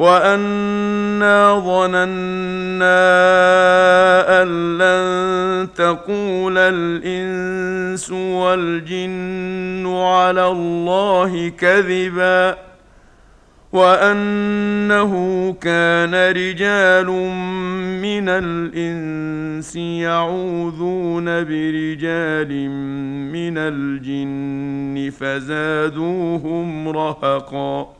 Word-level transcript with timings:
وانا 0.00 1.60
ظننا 1.64 3.00
ان 4.42 4.78
لن 4.78 5.68
تقول 5.74 6.58
الانس 6.58 8.10
والجن 8.10 9.86
على 9.86 10.46
الله 10.46 11.48
كذبا 11.48 12.56
وانه 13.72 15.12
كان 15.60 16.14
رجال 16.14 17.06
من 18.02 18.28
الانس 18.28 19.76
يعوذون 19.76 21.24
برجال 21.24 22.70
من 23.32 23.58
الجن 23.58 25.10
فزادوهم 25.10 26.88
رهقا 26.88 27.99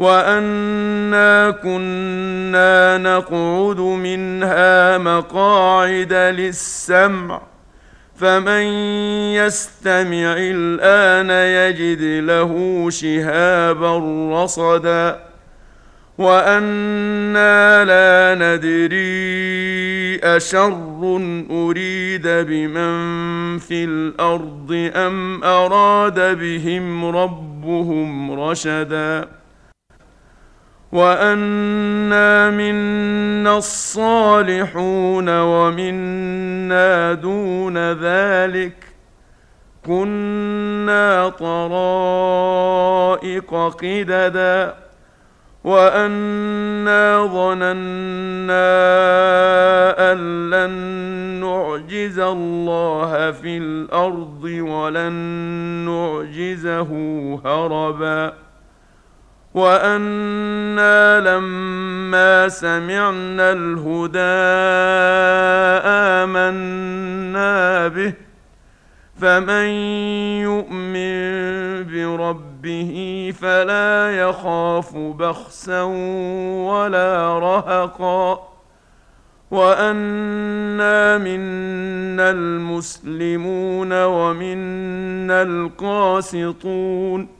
وأنا 0.00 1.50
كنا 1.50 2.98
نقعد 2.98 3.80
منها 3.80 4.98
مقاعد 4.98 6.12
للسمع 6.12 7.42
فمن 8.16 8.62
يستمع 9.36 10.34
الآن 10.38 11.30
يجد 11.30 12.02
له 12.24 12.86
شهابا 12.90 13.98
رصدا. 14.42 15.20
وأنا 16.18 17.84
لا 17.84 18.34
ندري 18.34 20.18
أشر 20.36 21.20
أريد 21.50 22.28
بمن 22.28 23.58
في 23.58 23.84
الأرض 23.84 24.90
أم 24.94 25.44
أراد 25.44 26.38
بهم 26.38 27.16
ربهم 27.16 28.40
رشدا. 28.40 29.39
وانا 30.92 32.50
منا 32.50 33.56
الصالحون 33.58 35.28
ومنا 35.28 37.12
دون 37.12 37.92
ذلك 37.92 38.74
كنا 39.86 41.28
طرائق 41.28 42.74
قددا 43.54 44.74
وانا 45.64 47.26
ظننا 47.26 48.70
ان 50.12 50.50
لن 50.50 50.70
نعجز 51.40 52.18
الله 52.18 53.30
في 53.30 53.58
الأرض 53.58 54.44
ولن 54.44 55.12
نعجزه 55.86 56.90
هربا 57.44 58.32
وأنا 59.54 61.20
لما 61.20 62.48
سمعنا 62.48 63.52
الهدى 63.52 64.40
امنا 66.22 67.88
به 67.88 68.12
فمن 69.20 69.66
يؤمن 70.46 71.20
بربه 71.86 73.32
فلا 73.40 74.16
يخاف 74.18 74.96
بخسا 74.96 75.82
ولا 76.70 77.38
رهقا 77.38 78.50
وانا 79.50 81.18
منا 81.18 82.30
المسلمون 82.30 84.04
ومنا 84.04 85.42
القاسطون 85.42 87.39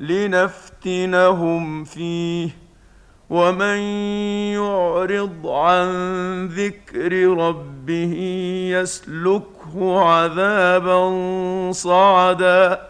لنفتنهم 0.00 1.84
فيه. 1.84 2.50
ومن 3.30 3.78
يعرض 4.52 5.46
عن 5.46 5.88
ذكر 6.46 7.28
ربه 7.28 8.14
يسلكه 8.72 10.00
عذابا 10.00 11.12
صعدا. 11.72 12.80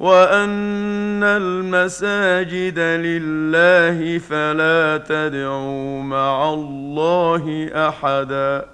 وأن 0.00 1.22
المساجد 1.22 2.78
لله 2.78 4.18
فلا 4.18 5.04
تدعوا 5.08 6.02
مع 6.02 6.54
الله 6.54 7.70
أحدا. 7.88 8.73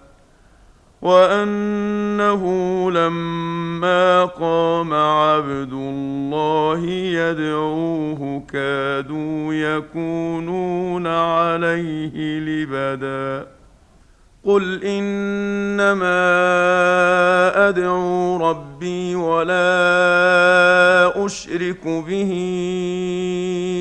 وأنه 1.03 2.43
لما 2.91 4.25
قام 4.25 4.95
عبد 4.95 5.73
الله 5.73 6.87
يدعوه 6.91 8.43
كادوا 8.53 9.55
يكونون 9.55 11.07
عليه 11.07 12.41
لبدا. 12.41 13.47
قل 14.45 14.85
إنما 14.85 16.09
أدعو 17.69 18.37
ربي 18.51 19.15
ولا 19.15 19.67
أشرك 21.27 21.87
به 21.87 22.33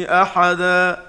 أحدا. 0.09 1.08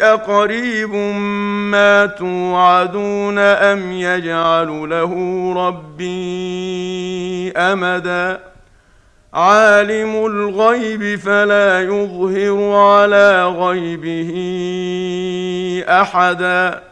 أقريب 0.00 0.94
ما 1.70 2.06
توعدون 2.06 3.38
أم 3.38 3.92
يجعل 3.92 4.90
له 4.90 5.14
ربي 5.56 7.52
أمدا؟ 7.52 8.40
عالم 9.34 10.26
الغيب 10.26 11.18
فلا 11.18 11.80
يظهر 11.82 12.72
على 12.72 13.46
غيبه 13.46 14.32
أحدا. 15.88 16.91